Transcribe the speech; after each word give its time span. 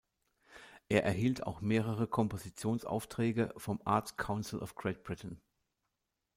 Er 0.89 1.03
erhielt 1.03 1.43
auch 1.43 1.61
mehrere 1.61 2.07
Kompositionsaufträge 2.07 3.53
vom 3.55 3.79
"Arts 3.85 4.17
Council 4.17 4.57
of 4.59 4.73
Great 4.73 5.03
Britain". 5.03 5.39